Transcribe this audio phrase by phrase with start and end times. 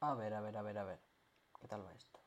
[0.00, 1.00] A ver, a ver, a ver, a ver.
[1.60, 2.20] ¿Qué tal va esto?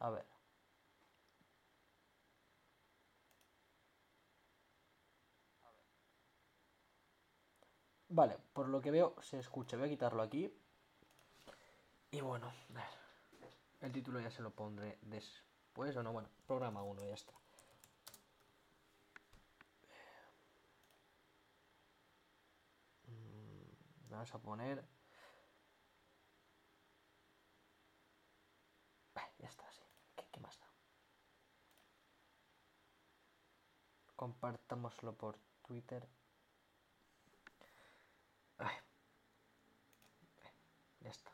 [0.00, 0.24] A ver.
[8.10, 9.76] Vale, por lo que veo se escucha.
[9.78, 10.52] Voy a quitarlo aquí.
[12.10, 12.84] Y bueno, a ver.
[13.80, 16.12] El título ya se lo pondré después o no.
[16.12, 17.32] Bueno, programa 1 ya está.
[24.10, 24.84] Vamos a poner.
[29.14, 29.82] Ah, Ya está, sí.
[30.32, 30.66] ¿Qué, más da?
[34.16, 36.08] Compartámoslo por Twitter.
[41.00, 41.30] Ya está.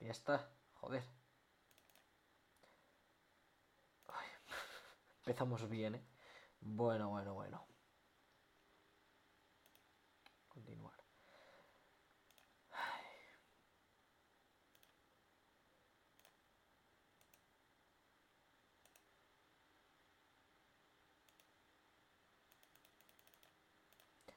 [0.00, 0.50] Ya está.
[0.74, 1.04] Joder.
[5.18, 6.04] Empezamos bien, ¿eh?
[6.60, 7.73] Bueno, bueno, bueno.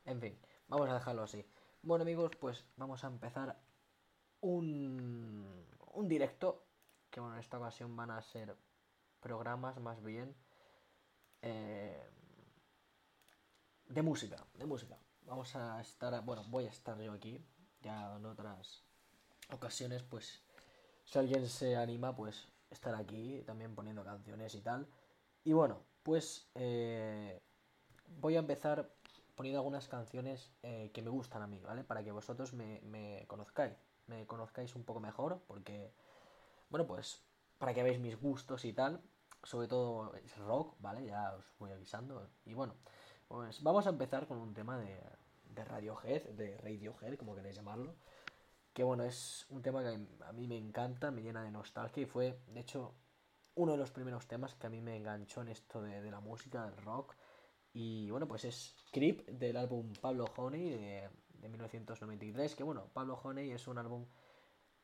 [0.05, 0.35] En fin,
[0.67, 1.45] vamos a dejarlo así.
[1.83, 3.59] Bueno amigos, pues vamos a empezar
[4.41, 6.65] un, un directo.
[7.11, 8.55] Que bueno, en esta ocasión van a ser
[9.21, 10.35] programas más bien
[11.41, 12.09] eh,
[13.87, 14.97] de música, de música.
[15.27, 17.45] Vamos a estar, bueno, voy a estar yo aquí.
[17.81, 18.85] Ya en otras
[19.51, 20.41] ocasiones, pues
[21.03, 24.87] si alguien se anima, pues estar aquí también poniendo canciones y tal.
[25.43, 27.41] Y bueno, pues eh,
[28.21, 28.89] voy a empezar
[29.35, 31.83] poniendo algunas canciones eh, que me gustan a mí, ¿vale?
[31.83, 33.73] Para que vosotros me, me conozcáis,
[34.07, 35.91] me conozcáis un poco mejor, porque,
[36.69, 37.21] bueno, pues
[37.57, 39.01] para que veáis mis gustos y tal,
[39.43, 41.05] sobre todo es rock, ¿vale?
[41.05, 42.29] Ya os voy avisando.
[42.45, 42.75] Y bueno,
[43.27, 44.99] pues vamos a empezar con un tema de,
[45.49, 47.95] de Radiohead, de Radiohead, como queréis llamarlo.
[48.73, 52.05] Que bueno, es un tema que a mí me encanta, me llena de nostalgia y
[52.05, 52.93] fue, de hecho,
[53.55, 56.19] uno de los primeros temas que a mí me enganchó en esto de, de la
[56.19, 57.15] música, del rock.
[57.73, 62.55] Y bueno, pues es Creep del álbum Pablo Honey de, de 1993.
[62.55, 64.05] Que bueno, Pablo Honey es un álbum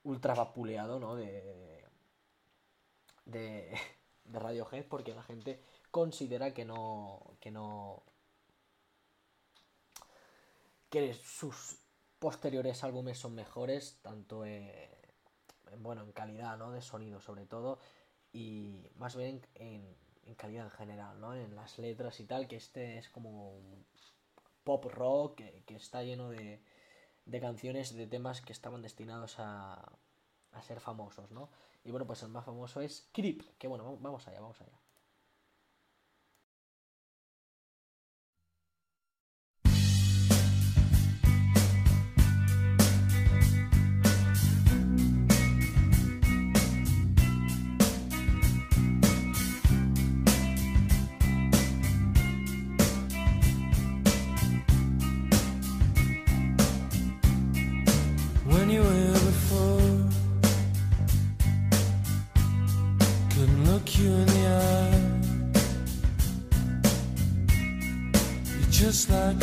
[0.04, 1.16] ultra vapuleado, ¿no?
[1.16, 1.86] De,
[3.26, 3.76] de,
[4.26, 5.62] de Radiohead porque la gente
[5.92, 7.36] considera que no.
[7.40, 8.04] que no.
[10.94, 11.80] Que sus
[12.20, 14.70] posteriores álbumes son mejores, tanto en,
[15.80, 16.70] bueno, en calidad, ¿no?
[16.70, 17.80] De sonido sobre todo,
[18.32, 19.98] y más bien en,
[20.36, 21.34] calidad en general, ¿no?
[21.34, 23.88] En las letras y tal, que este es como un
[24.64, 26.62] pop rock que, que está lleno de,
[27.26, 29.98] de, canciones, de temas que estaban destinados a,
[30.52, 31.50] a, ser famosos, ¿no?
[31.84, 34.83] Y bueno, pues el más famoso es Creep, que bueno, vamos allá, vamos allá.
[69.06, 69.43] Just like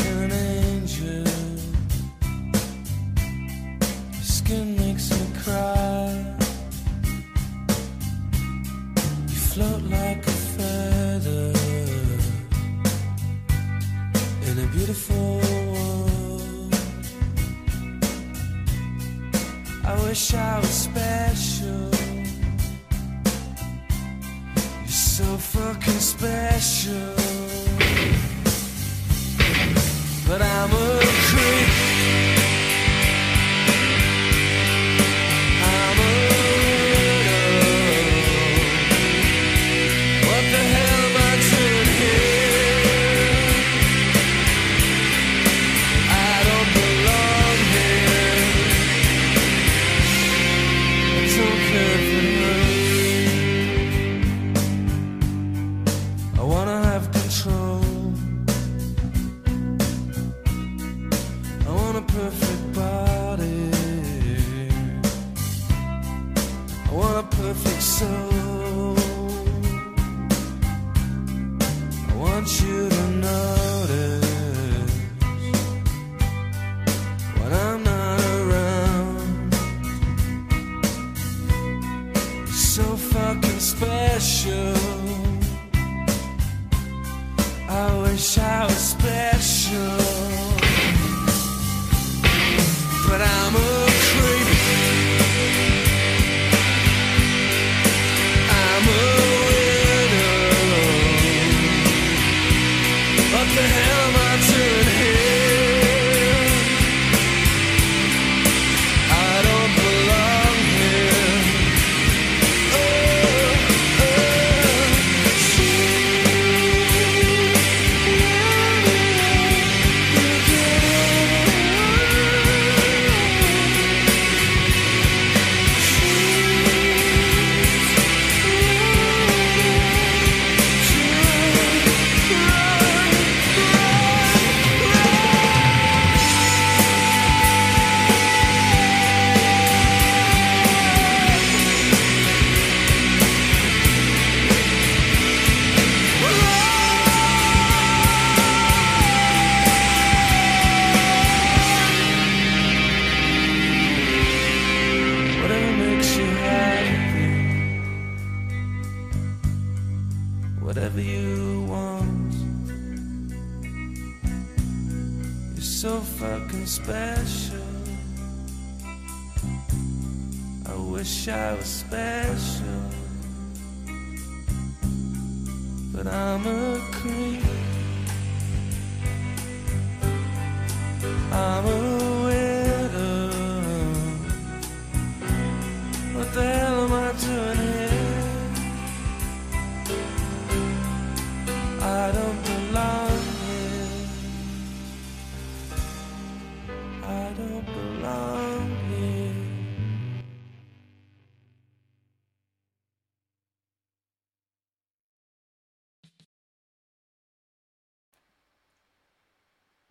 [171.21, 172.20] wish I was special,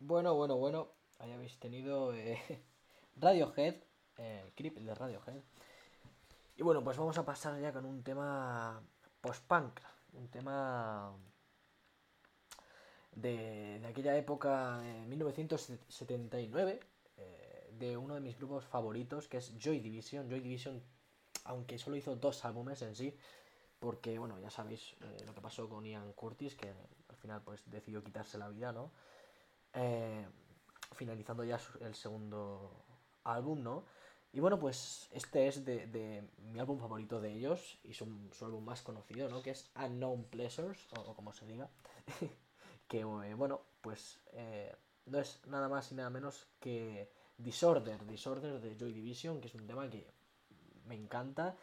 [0.10, 0.88] Bueno, bueno, bueno.
[1.20, 2.42] Ahí habéis tenido eh,
[3.18, 3.76] Radiohead,
[4.18, 5.40] eh, Creep de Radiohead.
[6.58, 8.82] Y bueno, pues vamos a pasar ya con un tema
[9.22, 9.80] post-punk.
[10.14, 11.16] Un tema
[13.12, 16.80] de, aquella época, de 1979,
[17.18, 20.28] eh, de uno de mis grupos favoritos, que es Joy Division.
[20.28, 20.82] Joy Division,
[21.44, 23.16] aunque solo hizo dos álbumes en sí,
[23.78, 24.96] porque, bueno, ya sabéis
[25.28, 26.74] lo que pasó con Ian Curtis, que
[27.10, 28.90] al final pues decidió quitarse la vida, ¿no?
[29.74, 30.28] Eh,
[30.96, 32.86] finalizando ya el segundo
[33.24, 33.86] álbum, ¿no?
[34.32, 38.46] Y bueno, pues este es de, de mi álbum favorito de ellos y su, su
[38.46, 39.42] álbum más conocido, ¿no?
[39.42, 41.70] Que es Unknown Pleasures, o, o como se diga.
[42.88, 44.76] que eh, bueno, pues eh,
[45.06, 49.56] no es nada más y nada menos que Disorder, Disorder de Joy Division, que es
[49.56, 50.12] un tema que
[50.86, 51.56] me encanta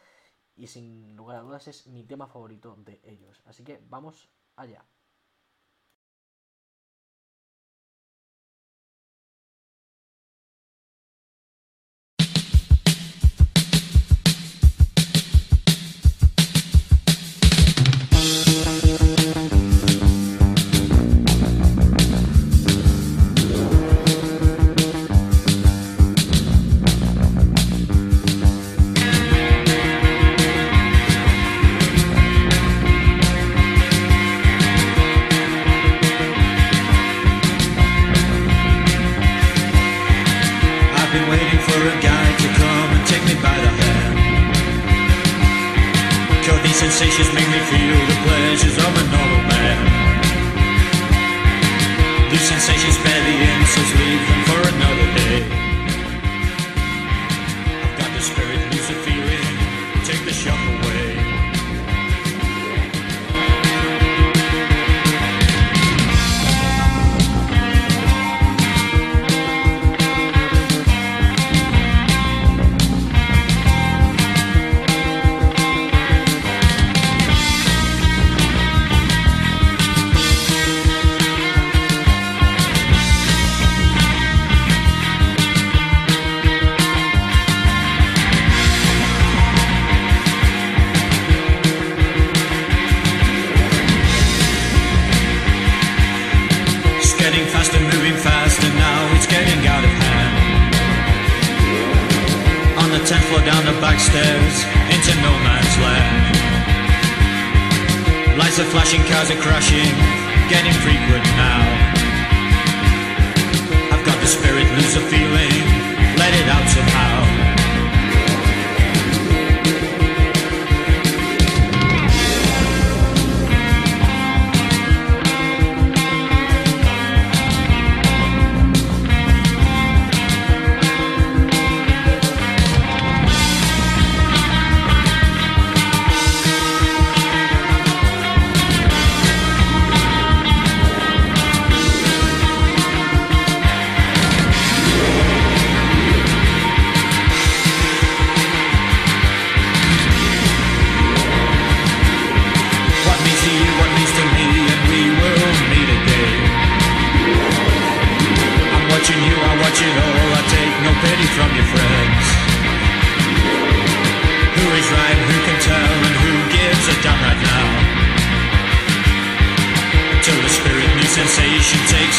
[0.54, 3.42] y sin lugar a dudas es mi tema favorito de ellos.
[3.44, 4.84] Así que vamos allá.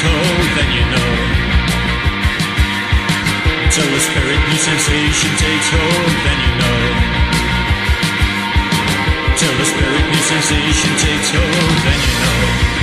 [0.02, 1.14] Takes then you know.
[3.66, 6.82] Until the spirit new sensation takes hold, then you know.
[9.38, 12.77] Till the spirit new sensation takes hold, then you know.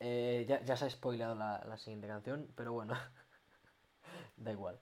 [0.00, 2.94] Eh, ya, ya se ha spoilado la, la siguiente canción, pero bueno.
[4.36, 4.78] da igual.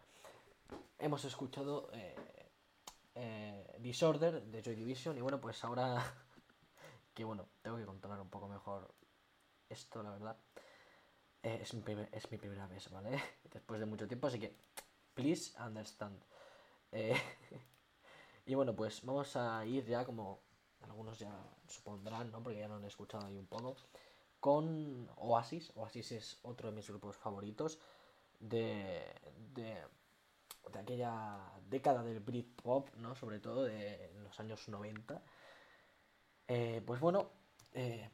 [0.98, 2.14] Hemos escuchado eh,
[3.14, 6.02] eh, Disorder de Joy Division y bueno, pues ahora
[7.14, 8.94] que bueno, tengo que controlar un poco mejor
[9.68, 10.36] esto, la verdad.
[11.42, 13.10] Eh, es, mi primer- es mi primera vez, ¿vale?
[13.52, 14.56] Después de mucho tiempo, así que
[15.14, 16.18] please understand.
[16.92, 17.16] Eh,
[18.46, 20.40] y bueno, pues vamos a ir ya como
[20.82, 21.30] algunos ya
[21.68, 22.42] supondrán, ¿no?
[22.42, 23.76] Porque ya lo han escuchado ahí un poco.
[24.44, 25.72] Con Oasis.
[25.74, 27.78] Oasis es otro de mis grupos favoritos
[28.38, 29.02] de,
[29.54, 29.78] de,
[30.78, 31.38] aquella
[31.70, 33.14] década del Britpop, ¿no?
[33.14, 35.22] Sobre todo de los años 90.
[36.46, 37.30] Eh, pues bueno,
[37.72, 38.10] eh,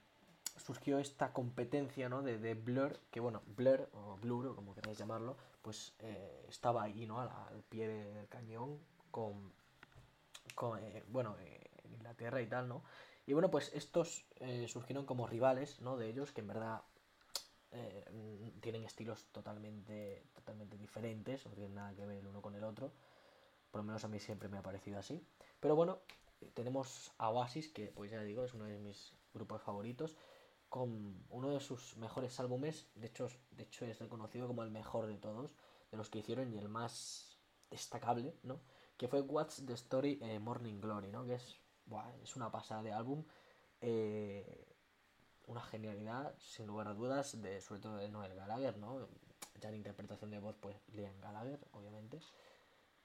[0.56, 2.22] surgió esta competencia, ¿no?
[2.22, 7.18] De, Blur, que bueno, Blur o Blur, como queráis llamarlo, pues eh, estaba ahí, ¿no?
[7.18, 8.78] Al, pie del cañón
[9.10, 9.52] con,
[10.54, 12.84] con, eh, bueno, eh, Inglaterra y tal, ¿no?
[13.30, 15.96] Y bueno, pues estos eh, surgieron como rivales, ¿no?
[15.96, 16.82] De ellos, que en verdad
[17.70, 22.56] eh, mm, tienen estilos totalmente, totalmente diferentes, no tienen nada que ver el uno con
[22.56, 22.90] el otro.
[23.70, 25.24] Por lo menos a mí siempre me ha parecido así.
[25.60, 26.00] Pero bueno,
[26.40, 30.16] eh, tenemos a Oasis, que pues ya digo, es uno de mis grupos favoritos,
[30.68, 35.06] con uno de sus mejores álbumes, de hecho, de hecho es reconocido como el mejor
[35.06, 35.54] de todos,
[35.92, 37.38] de los que hicieron y el más
[37.70, 38.58] destacable, ¿no?
[38.96, 41.24] Que fue What's the Story Morning Glory, ¿no?
[41.24, 41.59] Que es,
[41.90, 43.24] buah, es una pasada de álbum,
[43.82, 44.66] eh,
[45.46, 49.08] una genialidad, sin lugar a dudas, de, sobre todo de Noel Gallagher, ¿no?
[49.60, 52.20] Ya en interpretación de voz, pues Liam Gallagher, obviamente.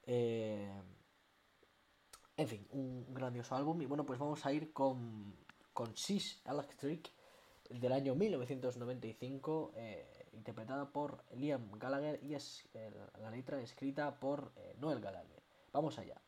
[0.04, 0.72] Eh,
[2.38, 3.82] en fin, un grandioso álbum.
[3.82, 5.36] Y bueno, pues vamos a ir con,
[5.74, 7.12] con She's Electric
[7.70, 14.52] del año 1995, eh, interpretada por Liam Gallagher y es eh, la letra escrita por
[14.58, 15.42] eh, Noel Gallagher.
[15.72, 16.22] Vamos allá.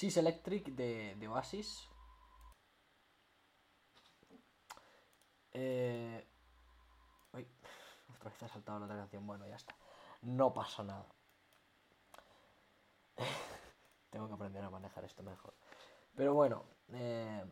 [0.00, 1.86] Sis Electric de, Oasis.
[5.52, 6.26] Eh.
[7.34, 7.46] Uy,
[8.16, 9.26] otra vez ha saltado la otra canción.
[9.26, 9.76] Bueno, ya está.
[10.22, 11.06] No pasa nada.
[14.10, 15.52] Tengo que aprender a manejar esto mejor.
[16.14, 17.44] Pero bueno, eh,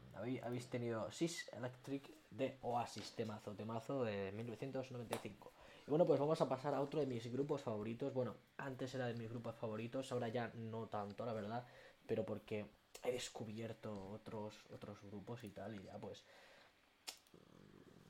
[0.42, 5.52] habéis tenido Sis Electric de Oasis, temazo, temazo de 1995.
[5.86, 8.14] Y bueno, pues vamos a pasar a otro de mis grupos favoritos.
[8.14, 11.66] Bueno, antes era de mis grupos favoritos, ahora ya no tanto, la verdad,
[12.08, 12.66] pero porque
[13.04, 16.24] he descubierto otros, otros grupos y tal, y ya pues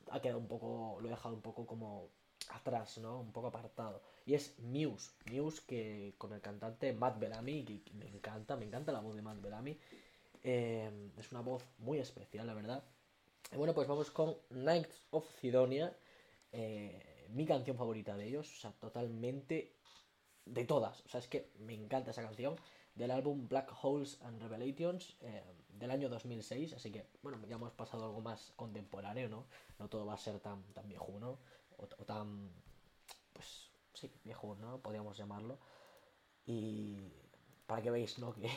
[0.09, 2.09] ha quedado un poco, lo he dejado un poco como
[2.49, 3.19] atrás, ¿no?
[3.19, 4.01] Un poco apartado.
[4.25, 9.01] Y es Muse, Muse que con el cantante Matt Bellamy, me encanta, me encanta la
[9.01, 9.77] voz de Matt Bellamy.
[10.43, 12.83] Eh, es una voz muy especial, la verdad.
[13.51, 15.95] Y bueno, pues vamos con Nights of Sidonia,
[16.51, 19.75] eh, mi canción favorita de ellos, o sea, totalmente
[20.45, 21.01] de todas.
[21.05, 22.55] O sea, es que me encanta esa canción
[22.99, 26.73] del álbum Black Holes and Revelations eh, del año 2006.
[26.73, 29.45] Así que, bueno, ya hemos pasado algo más contemporáneo, ¿no?
[29.79, 31.39] No todo va a ser tan, tan viejuno
[31.77, 32.51] o, o tan,
[33.31, 34.79] pues, sí, viejuno, ¿no?
[34.79, 35.57] Podríamos llamarlo.
[36.45, 36.97] Y
[37.65, 38.33] para que veáis, ¿no?
[38.41, 38.49] Que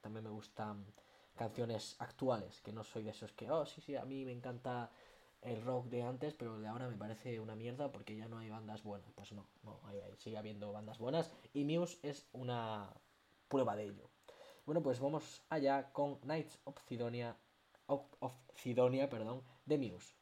[0.00, 0.86] también me gustan
[1.34, 4.90] canciones actuales, que no soy de esos que, oh, sí, sí, a mí me encanta
[5.42, 8.38] el rock de antes, pero el de ahora me parece una mierda porque ya no
[8.38, 9.10] hay bandas buenas.
[9.16, 12.94] Pues no, no, ahí, ahí sigue habiendo bandas buenas y Muse es una
[13.50, 14.08] prueba de ello.
[14.64, 17.36] Bueno, pues vamos allá con Knights of Sidonia,
[17.86, 18.02] of,
[19.10, 20.19] perdón, de Muse.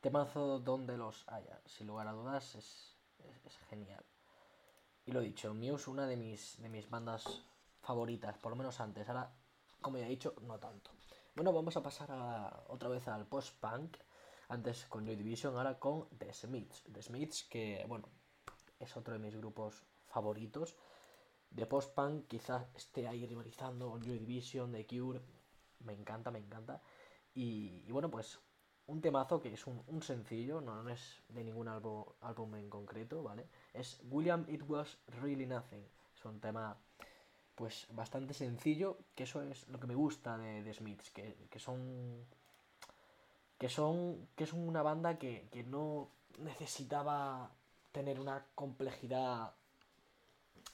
[0.00, 1.60] Temazo donde los haya.
[1.66, 2.96] Sin lugar a dudas es,
[3.44, 4.04] es- genial.
[5.04, 7.42] Y lo dicho, Muse una de mis, de mis bandas
[7.82, 9.08] favoritas, por lo menos antes.
[9.08, 9.32] Ahora,
[9.80, 10.90] como ya he dicho, no tanto.
[11.34, 13.96] Bueno, vamos a pasar otra vez al post-punk.
[14.48, 16.82] Antes con Joy Division, ahora con The Smiths.
[16.92, 18.08] The Smiths, que bueno,
[18.80, 20.76] es otro de mis grupos favoritos.
[21.50, 25.20] De post-punk quizás esté ahí rivalizando con Joy Division, The Cure.
[25.80, 26.82] Me encanta, me encanta.
[27.34, 28.40] Y bueno, pues
[28.90, 33.22] un temazo que es un, un sencillo, no, es de ningún álbum, álbum en concreto,
[33.22, 33.46] ¿vale?
[33.72, 35.84] Es William It Was Really Nothing.
[36.16, 36.76] Es un tema
[37.54, 41.58] pues bastante sencillo, que eso es lo que me gusta de, de Smiths, que, que
[41.58, 42.26] son
[43.58, 47.50] que son que son una banda que, que no necesitaba
[47.92, 49.52] tener una complejidad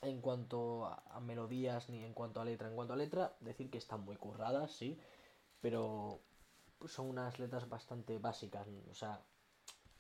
[0.03, 2.69] en cuanto a melodías ni en cuanto a letra.
[2.69, 4.99] En cuanto a letra, decir que están muy curradas, sí,
[5.61, 6.21] pero
[6.87, 9.21] son unas letras bastante básicas, o sea,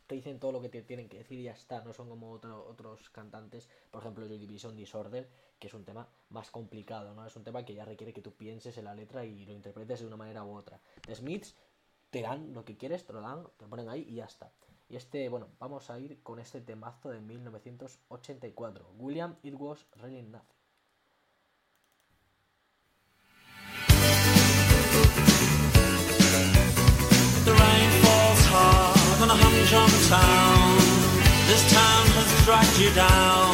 [0.06, 2.30] te dicen todo lo que te tienen que decir y ya está, no son como
[2.30, 7.26] otro- otros cantantes, por ejemplo, Joy Division Disorder, que es un tema más complicado, ¿no?
[7.26, 10.00] Es un tema que ya requiere que tú pienses en la letra y lo interpretes
[10.00, 10.80] de una manera u otra.
[11.06, 11.56] The Smiths
[12.10, 14.52] te dan lo que quieres, te lo dan, te lo ponen ahí y ya está.
[14.88, 18.92] Y este, bueno, vamos a ir con este temazo de 1984.
[18.98, 20.55] William, It Was Really Nothing.
[29.42, 30.76] Humdrum town.
[31.48, 33.52] This town has dragged you down.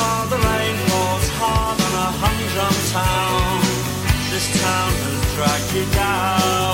[0.00, 3.60] Oh, the rain falls hard on a humdrum town.
[4.32, 6.67] This town has dragged you down.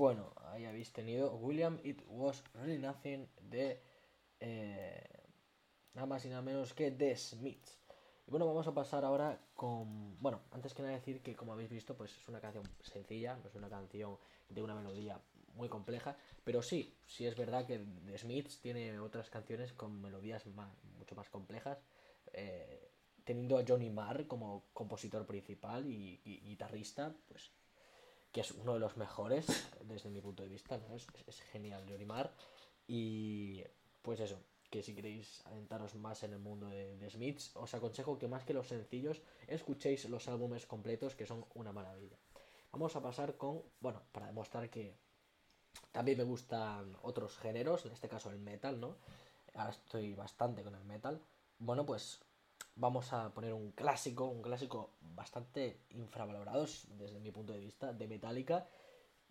[0.00, 3.82] Bueno, ahí habéis tenido William It Was Really Nothing de
[4.40, 5.04] eh,
[5.92, 7.78] nada más y nada menos que The Smiths.
[8.26, 10.18] Y bueno, vamos a pasar ahora con.
[10.18, 13.46] Bueno, antes que nada decir que como habéis visto, pues es una canción sencilla, no
[13.50, 14.16] es una canción
[14.48, 15.20] de una melodía
[15.54, 20.46] muy compleja, pero sí, sí es verdad que The Smiths tiene otras canciones con melodías
[20.46, 21.78] ma- mucho más complejas,
[22.32, 22.90] eh,
[23.24, 27.52] teniendo a Johnny Marr como compositor principal y guitarrista, pues
[28.32, 29.46] que es uno de los mejores
[29.84, 30.94] desde mi punto de vista, ¿no?
[30.94, 31.06] Es,
[31.52, 32.32] genial Johnny Marr
[32.86, 33.62] y
[34.02, 38.18] pues eso, que si queréis adentaros más en el mundo de, de Smiths, os aconsejo
[38.18, 42.18] que más que los sencillos, escuchéis los álbumes completos que son una maravilla.
[42.72, 44.96] Vamos a pasar con, bueno, para demostrar que
[45.92, 48.96] también me gustan otros géneros, en este caso el metal, ¿no?
[49.54, 51.20] Ahora estoy bastante con el metal.
[51.58, 52.20] Bueno, pues
[52.76, 58.08] vamos a poner un clásico, un clásico bastante infravalorado desde mi punto de vista, de
[58.08, 58.66] Metallica,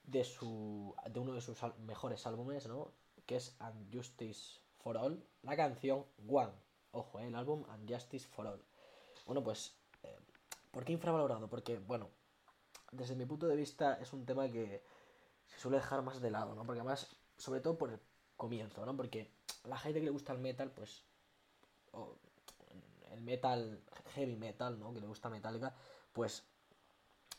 [0.03, 2.91] de, su, de uno de sus mejores álbumes, ¿no?
[3.25, 6.53] Que es And Justice for All, la canción One.
[6.91, 7.27] Ojo, ¿eh?
[7.27, 8.63] el álbum And Justice for All.
[9.25, 10.17] Bueno, pues, eh,
[10.71, 11.47] ¿por qué infravalorado?
[11.49, 12.09] Porque, bueno,
[12.91, 14.83] desde mi punto de vista es un tema que
[15.47, 16.65] se suele dejar más de lado, ¿no?
[16.65, 17.99] Porque además, sobre todo por el
[18.35, 18.95] comienzo, ¿no?
[18.95, 19.31] Porque
[19.65, 21.03] la gente que le gusta el metal, pues,
[23.11, 23.81] el metal,
[24.15, 24.93] heavy metal, ¿no?
[24.93, 25.73] Que le gusta Metallica,
[26.13, 26.43] pues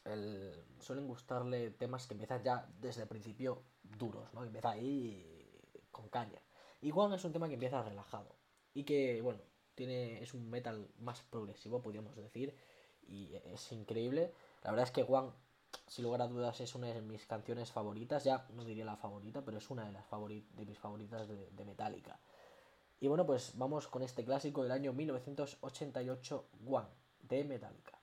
[0.04, 4.44] el- suelen gustarle temas que empiezan ya desde el principio duros, ¿no?
[4.44, 5.46] Empieza ahí
[5.90, 6.40] con caña.
[6.80, 8.34] Y One es un tema que empieza relajado
[8.72, 9.40] y que, bueno,
[9.74, 12.54] tiene es un metal más progresivo, podríamos decir,
[13.06, 14.32] y es increíble.
[14.62, 15.30] La verdad es que One,
[15.86, 19.44] sin lugar a dudas, es una de mis canciones favoritas, ya no diría la favorita,
[19.44, 22.18] pero es una de las favori- de mis favoritas de, de Metallica.
[23.02, 26.88] Y bueno, pues vamos con este clásico del año 1988, One,
[27.22, 27.98] de Metallica.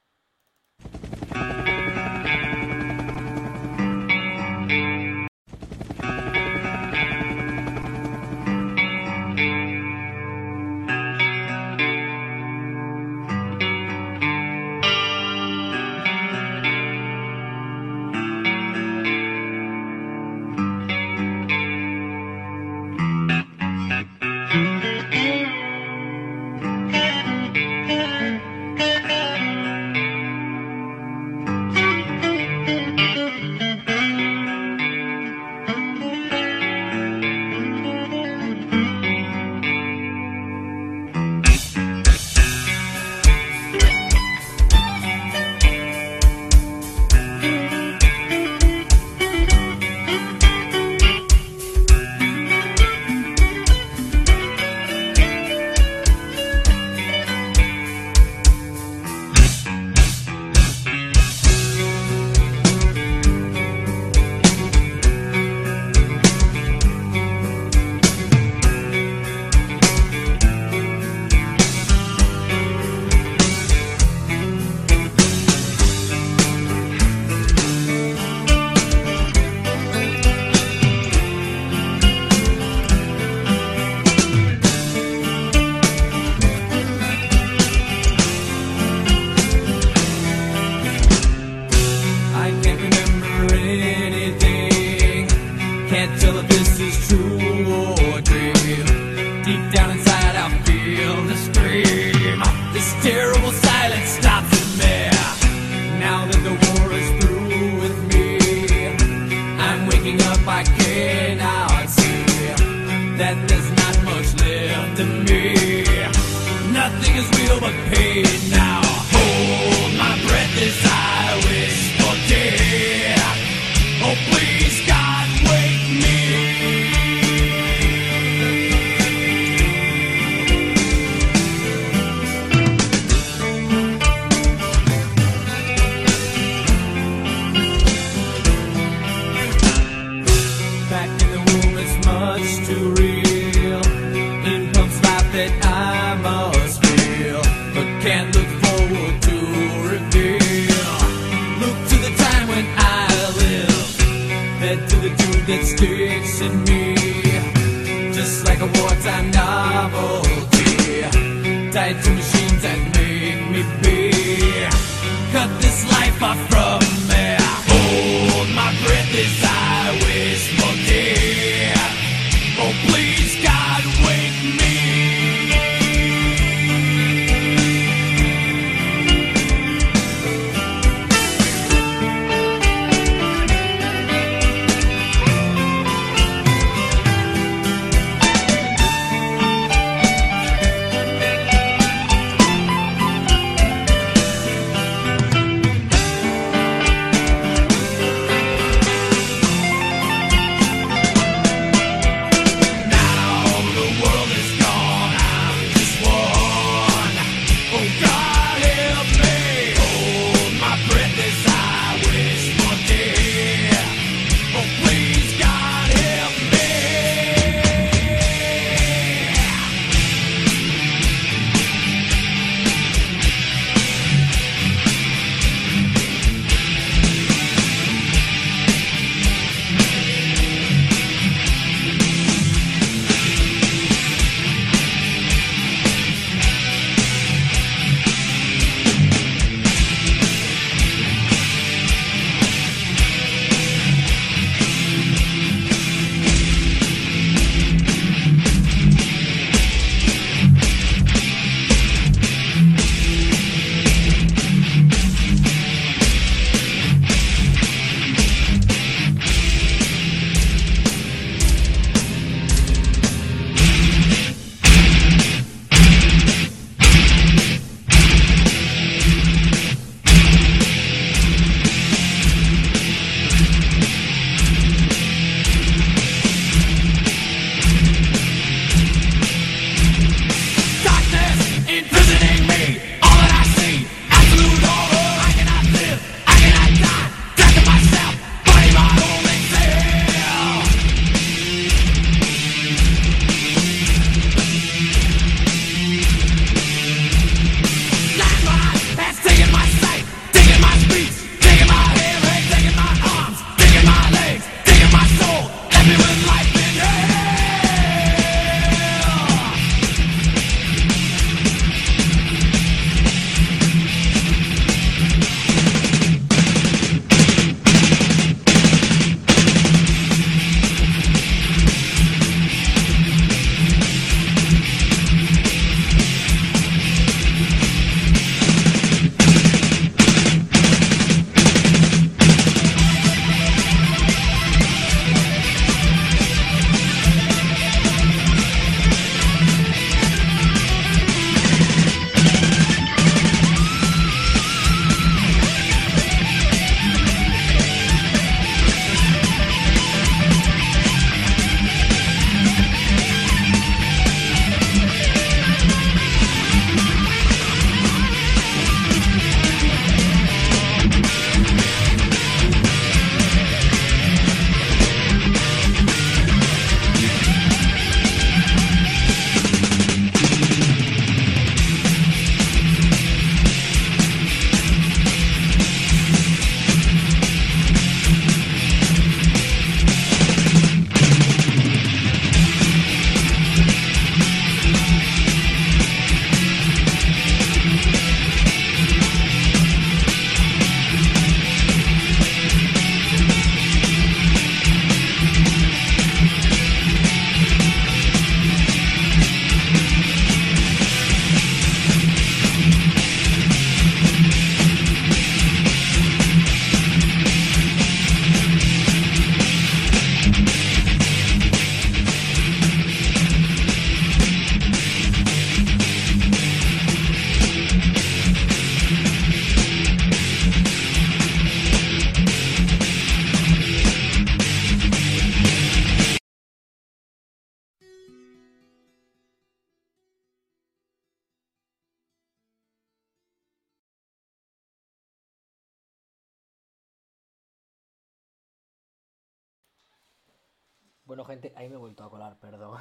[441.08, 442.78] Bueno, gente, ahí me he vuelto a colar, perdón.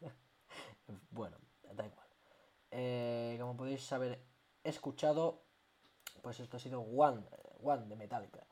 [1.10, 1.36] bueno,
[1.74, 2.06] da igual.
[2.70, 4.18] Eh, como podéis haber
[4.64, 5.42] escuchado,
[6.22, 7.22] pues esto ha sido One,
[7.62, 8.46] One de Metallica,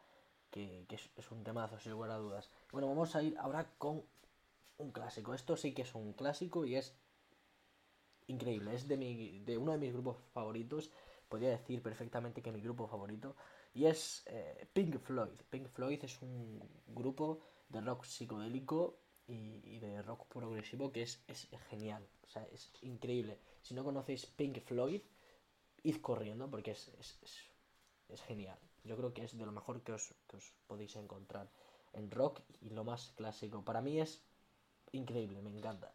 [0.51, 0.87] que,
[1.17, 2.51] es un temazo, sin lugar a dudas.
[2.71, 4.05] Bueno, vamos a ir ahora con
[4.77, 5.33] un clásico.
[5.33, 6.95] Esto sí que es un clásico y es
[8.27, 8.75] increíble.
[8.75, 10.91] Es de, mi, de uno de mis grupos favoritos.
[11.31, 13.37] Podría decir perfectamente que mi grupo favorito.
[13.73, 15.41] Y es eh, Pink Floyd.
[15.49, 21.23] Pink Floyd es un grupo de rock psicodélico y, y de rock progresivo que es,
[21.29, 22.07] es genial.
[22.29, 23.39] O sea, es increíble.
[23.62, 25.03] Si no conocéis Pink Floyd,
[25.83, 27.19] id corriendo porque es, es,
[28.09, 28.59] es, genial.
[28.85, 31.51] Yo creo que es de lo mejor que os, que os podéis encontrar
[31.93, 33.64] en rock y lo más clásico.
[33.64, 34.23] Para mí es
[34.93, 35.93] increíble, me encanta.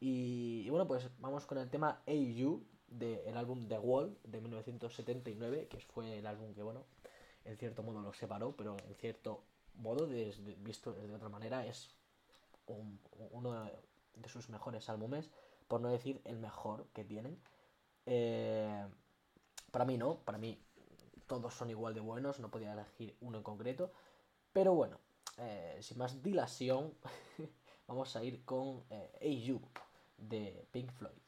[0.00, 5.68] Y, y bueno, pues vamos con el tema AU del álbum The Wall de 1979,
[5.68, 6.86] que fue el álbum que, bueno,
[7.44, 9.44] en cierto modo lo separó, pero en cierto
[9.78, 11.90] modo, desde- visto de otra manera, es
[12.66, 13.00] un-
[13.32, 13.72] uno de,
[14.28, 15.30] sus mejores álbumes,
[15.68, 17.40] por no decir el mejor que tienen.
[18.06, 18.86] Eh,
[19.70, 20.58] para mí no, para mí
[21.26, 23.92] todos son igual de buenos, no podía elegir uno en concreto.
[24.52, 24.98] Pero bueno,
[25.38, 26.94] eh, sin más dilación,
[27.88, 29.54] vamos a ir con eh,
[30.18, 31.27] de Pink Floyd.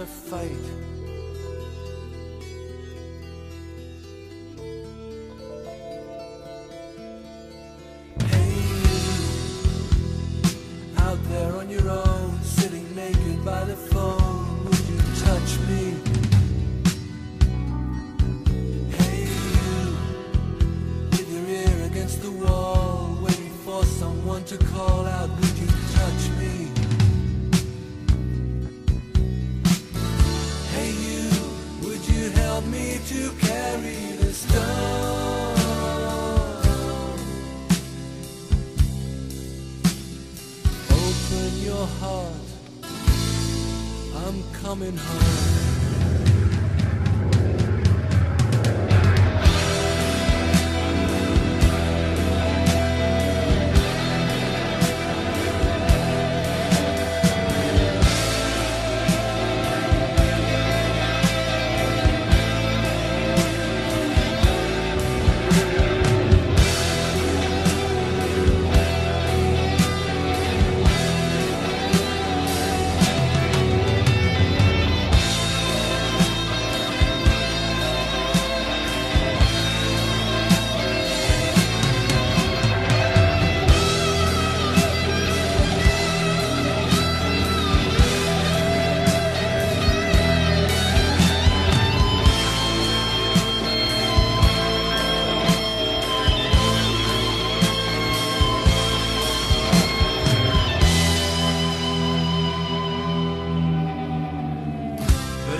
[0.00, 0.89] to fight.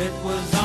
[0.00, 0.59] it was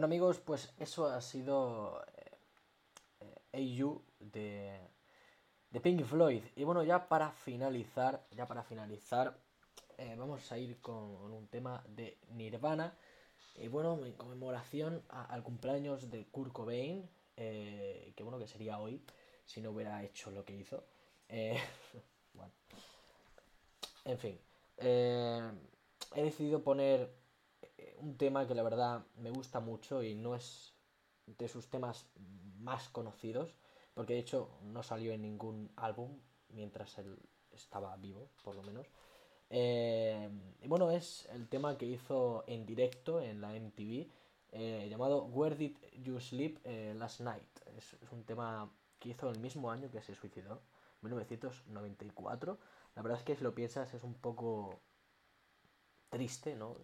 [0.00, 2.02] Bueno amigos, pues eso ha sido
[3.52, 4.80] eh, AU de,
[5.68, 6.42] de Pink Floyd.
[6.56, 9.36] Y bueno, ya para finalizar, ya para finalizar,
[9.98, 12.96] eh, vamos a ir con un tema de Nirvana.
[13.56, 18.78] Y bueno, en conmemoración a- al cumpleaños de Kurt Cobain, eh, que bueno que sería
[18.78, 19.04] hoy,
[19.44, 20.82] si no hubiera hecho lo que hizo.
[21.28, 21.60] Eh,
[22.32, 22.52] bueno.
[24.06, 24.40] En fin.
[24.78, 25.50] eh,
[26.16, 27.19] he decidido poner
[27.62, 30.74] eh, un tema que la verdad me gusta mucho y no es
[31.26, 32.06] de sus temas
[32.58, 33.54] más conocidos,
[33.94, 37.18] porque de hecho no salió en ningún álbum mientras él
[37.52, 38.86] estaba vivo, por lo menos.
[39.50, 40.30] Eh,
[40.62, 44.08] y bueno, es el tema que hizo en directo en la MTV,
[44.52, 46.58] eh, llamado Where Did You Sleep
[46.96, 47.60] Last Night.
[47.76, 50.62] Es, es un tema que hizo el mismo año que se suicidó,
[51.02, 52.58] 1994.
[52.94, 54.80] La verdad es que si lo piensas es un poco
[56.10, 56.76] triste, ¿no?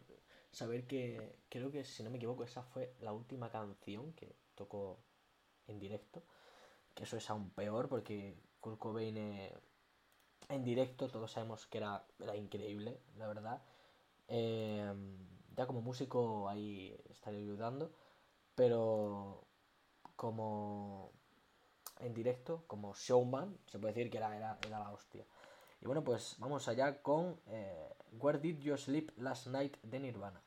[0.57, 4.99] Saber que creo que, si no me equivoco, esa fue la última canción que tocó
[5.67, 6.23] en directo.
[6.95, 9.53] Que eso es aún peor porque Kurt Cobain eh,
[10.49, 13.63] en directo todos sabemos que era, era increíble, la verdad.
[14.29, 14.95] Eh,
[15.55, 17.93] ya como músico ahí estaría ayudando,
[18.55, 19.45] pero
[20.17, 21.13] como
[22.01, 25.27] en directo, como showman, se puede decir que era, era, era la hostia.
[25.83, 30.46] Y bueno, pues vamos allá con eh, Where Did You Sleep Last Night de Nirvana.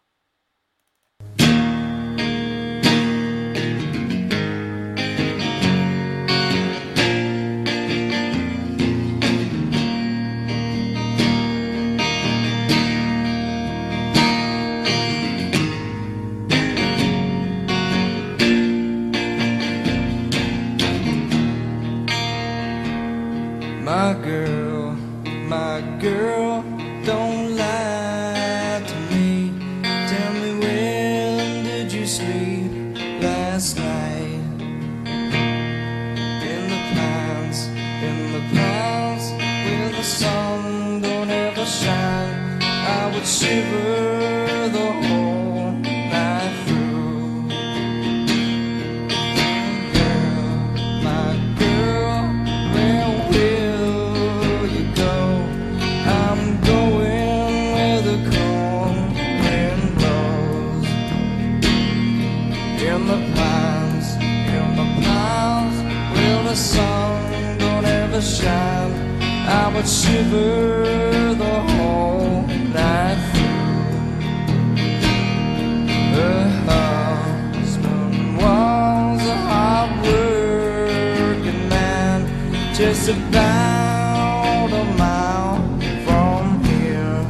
[82.80, 85.58] Just about a mile
[86.06, 87.22] from here.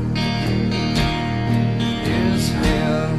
[2.05, 3.17] His head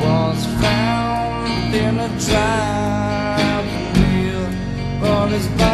[0.00, 4.46] was found in a driving wheel,
[5.00, 5.73] but his body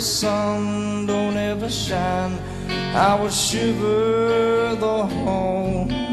[0.00, 2.38] the sun don't ever shine,
[2.94, 6.09] I would shiver the whole.